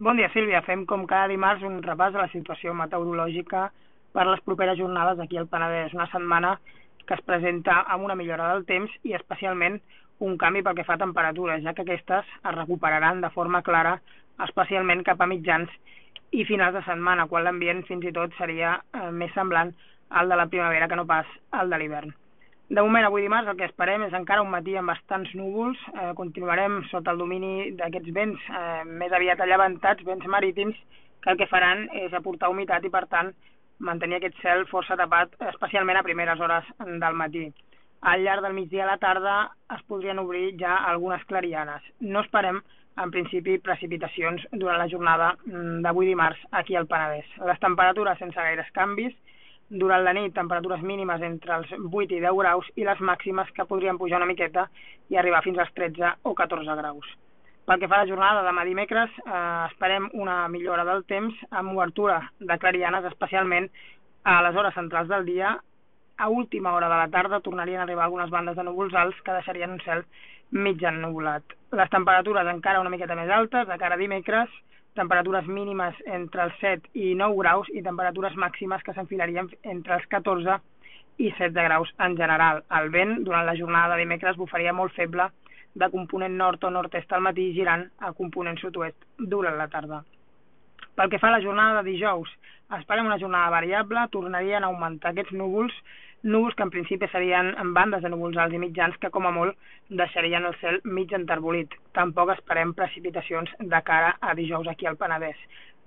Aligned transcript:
Bon 0.00 0.16
dia, 0.16 0.30
Sílvia. 0.32 0.62
Fem 0.64 0.86
com 0.88 1.02
cada 1.04 1.28
dimarts 1.28 1.60
un 1.68 1.74
repàs 1.84 2.14
de 2.14 2.20
la 2.22 2.30
situació 2.32 2.72
meteorològica 2.72 3.66
per 4.16 4.24
les 4.24 4.40
properes 4.46 4.78
jornades 4.78 5.18
aquí 5.20 5.36
al 5.36 5.48
Penedès. 5.50 5.92
Una 5.92 6.06
setmana 6.08 6.54
que 7.04 7.18
es 7.18 7.20
presenta 7.26 7.74
amb 7.82 8.06
una 8.06 8.16
millora 8.16 8.46
del 8.54 8.64
temps 8.70 8.94
i 9.04 9.12
especialment 9.18 9.76
un 10.24 10.38
canvi 10.40 10.62
pel 10.64 10.78
que 10.78 10.86
fa 10.88 10.96
a 10.96 11.02
temperatures, 11.02 11.60
ja 11.66 11.76
que 11.76 11.84
aquestes 11.84 12.32
es 12.38 12.56
recuperaran 12.56 13.20
de 13.20 13.28
forma 13.36 13.60
clara, 13.66 13.98
especialment 14.46 15.04
cap 15.04 15.20
a 15.20 15.28
mitjans 15.28 15.76
i 16.32 16.48
finals 16.48 16.80
de 16.80 16.84
setmana, 16.88 17.28
quan 17.28 17.44
l'ambient 17.44 17.84
fins 17.90 18.08
i 18.08 18.16
tot 18.16 18.32
seria 18.40 18.78
eh, 18.80 19.10
més 19.12 19.36
semblant 19.36 19.76
al 20.08 20.32
de 20.32 20.40
la 20.40 20.48
primavera 20.48 20.88
que 20.88 20.96
no 20.96 21.04
pas 21.04 21.28
al 21.52 21.68
de 21.68 21.76
l'hivern. 21.76 22.16
De 22.70 22.82
moment, 22.86 23.02
avui 23.02 23.24
dimarts, 23.24 23.48
el 23.50 23.56
que 23.58 23.66
esperem 23.66 24.04
és 24.06 24.12
encara 24.14 24.44
un 24.44 24.50
matí 24.52 24.76
amb 24.78 24.92
bastants 24.92 25.32
núvols. 25.34 25.78
Eh, 25.90 26.10
continuarem 26.18 26.76
sota 26.86 27.10
el 27.10 27.18
domini 27.18 27.72
d'aquests 27.80 28.12
vents 28.14 28.44
eh, 28.46 28.84
més 28.86 29.10
aviat 29.16 29.40
allevantats, 29.42 30.04
vents 30.06 30.28
marítims, 30.30 30.76
que 31.24 31.32
el 31.32 31.40
que 31.40 31.48
faran 31.50 31.88
és 31.98 32.14
aportar 32.14 32.52
humitat 32.52 32.86
i, 32.86 32.92
per 32.94 33.08
tant, 33.10 33.32
mantenir 33.82 34.20
aquest 34.20 34.38
cel 34.44 34.62
força 34.70 34.94
tapat, 35.00 35.34
especialment 35.50 35.98
a 35.98 36.04
primeres 36.06 36.38
hores 36.38 36.68
del 36.86 37.18
matí. 37.18 37.48
Al 38.06 38.22
llarg 38.22 38.46
del 38.46 38.54
migdia 38.54 38.84
a 38.86 38.92
la 38.92 39.00
tarda 39.02 39.34
es 39.74 39.82
podrien 39.90 40.22
obrir 40.22 40.54
ja 40.60 40.76
algunes 40.92 41.26
clarianes. 41.26 41.82
No 41.98 42.22
esperem, 42.22 42.62
en 43.02 43.10
principi, 43.10 43.58
precipitacions 43.58 44.46
durant 44.52 44.78
la 44.78 44.86
jornada 44.94 45.32
mm, 45.42 45.82
d'avui 45.82 46.06
dimarts 46.12 46.46
aquí 46.62 46.78
al 46.78 46.86
Penedès. 46.86 47.34
Les 47.50 47.66
temperatures 47.66 48.22
sense 48.22 48.38
gaires 48.38 48.70
canvis, 48.78 49.18
durant 49.70 50.02
la 50.02 50.12
nit, 50.12 50.34
temperatures 50.34 50.82
mínimes 50.82 51.22
entre 51.22 51.56
els 51.60 51.72
8 51.78 52.16
i 52.16 52.20
10 52.20 52.38
graus 52.42 52.68
i 52.76 52.84
les 52.86 53.00
màximes 53.00 53.50
que 53.54 53.66
podrien 53.70 53.98
pujar 53.98 54.18
una 54.18 54.28
miqueta 54.28 54.66
i 55.08 55.16
arribar 55.16 55.44
fins 55.46 55.58
als 55.62 55.70
13 55.78 56.16
o 56.26 56.34
14 56.34 56.76
graus. 56.82 57.06
Pel 57.70 57.78
que 57.78 57.86
fa 57.86 58.00
a 58.00 58.04
la 58.04 58.10
jornada 58.10 58.42
demà 58.42 58.64
dimecres, 58.66 59.10
eh, 59.22 59.66
esperem 59.70 60.08
una 60.18 60.48
millora 60.48 60.84
del 60.84 61.04
temps 61.04 61.36
amb 61.50 61.76
obertura 61.76 62.18
de 62.40 62.58
clarianes, 62.58 63.04
especialment 63.12 63.68
a 64.24 64.40
les 64.42 64.56
hores 64.56 64.74
centrals 64.74 65.08
del 65.08 65.24
dia. 65.24 65.58
A 66.18 66.28
última 66.28 66.74
hora 66.74 66.88
de 66.88 66.96
la 66.96 67.08
tarda 67.08 67.40
tornarien 67.40 67.80
a 67.80 67.84
arribar 67.84 68.04
algunes 68.04 68.30
bandes 68.30 68.56
de 68.56 68.64
núvols 68.64 68.94
alts 68.94 69.20
que 69.22 69.32
deixarien 69.38 69.70
un 69.70 69.80
cel 69.86 70.02
mig 70.50 70.82
ennubulat. 70.82 71.44
Les 71.72 71.90
temperatures 71.90 72.50
encara 72.50 72.80
una 72.80 72.90
miqueta 72.90 73.14
més 73.14 73.30
altes, 73.30 73.68
de 73.68 73.78
cara 73.78 73.94
a 73.94 74.02
dimecres, 74.02 74.50
temperatures 74.98 75.46
mínimes 75.46 75.96
entre 76.06 76.46
els 76.48 76.56
7 76.60 76.90
i 76.94 77.14
9 77.18 77.38
graus 77.42 77.70
i 77.74 77.82
temperatures 77.82 78.36
màximes 78.36 78.82
que 78.86 78.94
s'enfilarien 78.96 79.48
entre 79.62 79.96
els 79.98 80.06
14 80.12 80.58
i 81.18 81.30
16 81.30 81.52
graus 81.68 81.92
en 81.98 82.16
general. 82.16 82.64
El 82.80 82.90
vent 82.90 83.20
durant 83.24 83.46
la 83.46 83.56
jornada 83.56 83.94
de 83.94 84.04
dimecres 84.04 84.38
bufaria 84.40 84.72
molt 84.72 84.94
feble 84.96 85.28
de 85.74 85.90
component 85.90 86.34
nord 86.36 86.64
o 86.64 86.70
nord-est 86.70 87.12
al 87.12 87.22
matí 87.22 87.50
girant 87.54 87.86
a 87.98 88.12
component 88.12 88.58
sud-oest 88.58 88.96
durant 89.18 89.58
la 89.58 89.68
tarda. 89.68 90.02
Pel 90.96 91.10
que 91.10 91.20
fa 91.22 91.28
a 91.30 91.36
la 91.36 91.42
jornada 91.44 91.82
de 91.82 91.92
dijous, 91.92 92.30
esperem 92.78 93.06
una 93.06 93.18
jornada 93.18 93.50
variable, 93.50 94.08
tornarien 94.10 94.64
a 94.64 94.72
augmentar 94.72 95.12
aquests 95.12 95.36
núvols 95.38 95.76
núvols 96.22 96.54
que 96.54 96.62
en 96.62 96.70
principi 96.70 97.08
serien 97.08 97.54
en 97.58 97.72
bandes 97.74 98.02
de 98.02 98.10
núvols 98.12 98.36
alts 98.36 98.54
i 98.54 98.60
mitjans 98.60 98.96
que 99.00 99.10
com 99.14 99.26
a 99.26 99.32
molt 99.32 99.56
deixarien 99.88 100.44
el 100.44 100.56
cel 100.60 100.80
mig 100.84 101.12
enterbolit. 101.16 101.72
Tampoc 101.96 102.34
esperem 102.34 102.74
precipitacions 102.76 103.50
de 103.58 103.82
cara 103.86 104.16
a 104.20 104.34
dijous 104.34 104.68
aquí 104.68 104.86
al 104.86 104.98
Penedès. 105.00 105.36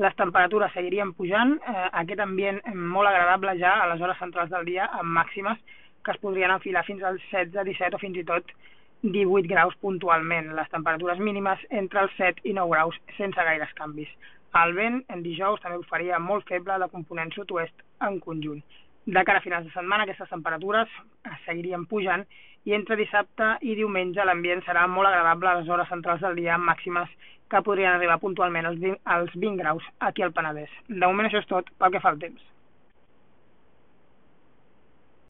Les 0.00 0.16
temperatures 0.16 0.72
seguirien 0.72 1.12
pujant, 1.12 1.58
eh, 1.68 1.88
aquest 2.00 2.20
ambient 2.20 2.62
molt 2.74 3.08
agradable 3.08 3.58
ja 3.58 3.74
a 3.82 3.88
les 3.92 4.00
hores 4.00 4.18
centrals 4.18 4.50
del 4.50 4.64
dia, 4.64 4.86
amb 4.86 5.12
màximes 5.18 5.58
que 6.02 6.12
es 6.12 6.20
podrien 6.20 6.50
enfilar 6.50 6.84
fins 6.84 7.02
als 7.02 7.20
16, 7.30 7.64
17 7.64 7.96
o 7.96 7.98
fins 7.98 8.16
i 8.16 8.24
tot 8.24 8.44
18 9.02 9.48
graus 9.48 9.76
puntualment. 9.82 10.54
Les 10.56 10.70
temperatures 10.70 11.18
mínimes 11.18 11.58
entre 11.70 12.06
els 12.06 12.12
7 12.16 12.40
i 12.44 12.54
9 12.54 12.70
graus 12.70 12.96
sense 13.18 13.36
gaires 13.36 13.74
canvis. 13.74 14.08
El 14.62 14.72
vent 14.76 15.02
en 15.08 15.22
dijous 15.22 15.60
també 15.60 15.76
ho 15.76 15.84
faria 15.88 16.18
molt 16.18 16.48
feble 16.48 16.78
de 16.78 16.88
component 16.88 17.32
sud-oest 17.32 17.84
en 18.00 18.18
conjunt. 18.20 18.62
De 19.04 19.24
cara 19.24 19.38
a 19.38 19.42
finals 19.42 19.64
de 19.66 19.72
setmana 19.74 20.04
aquestes 20.06 20.30
temperatures 20.30 20.90
seguirien 21.44 21.86
pujant 21.90 22.22
i 22.70 22.76
entre 22.76 22.94
dissabte 23.00 23.48
i 23.66 23.74
diumenge 23.74 24.22
l'ambient 24.22 24.62
serà 24.62 24.84
molt 24.86 25.10
agradable 25.10 25.50
a 25.50 25.56
les 25.58 25.68
hores 25.68 25.90
centrals 25.90 26.22
del 26.22 26.38
dia 26.38 26.58
màximes 26.70 27.10
que 27.50 27.64
podrien 27.66 27.96
arribar 27.96 28.20
puntualment 28.22 28.68
als 28.70 28.78
20, 28.78 29.00
als 29.16 29.34
20 29.34 29.58
graus 29.58 29.88
aquí 29.98 30.22
al 30.22 30.32
Penedès. 30.32 30.70
De 30.88 31.02
moment 31.02 31.26
això 31.26 31.42
és 31.42 31.50
tot 31.50 31.74
pel 31.78 31.90
que 31.96 32.00
fa 32.04 32.14
al 32.14 32.22
temps. 32.22 32.40